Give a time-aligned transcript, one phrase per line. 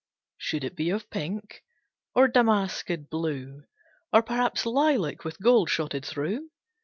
[0.39, 1.61] Should it be of pink,
[2.15, 3.65] or damasked blue?
[4.11, 6.49] Or perhaps lilac with gold shotted through?